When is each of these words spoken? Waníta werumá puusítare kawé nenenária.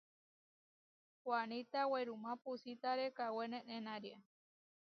Waníta 1.29 1.81
werumá 1.91 2.31
puusítare 2.43 3.05
kawé 3.17 3.43
nenenária. 3.51 4.17